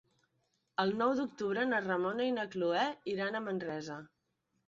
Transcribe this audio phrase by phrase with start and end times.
[0.83, 3.99] El nou d'octubre na Ramona i na Cloè iran a Manresa.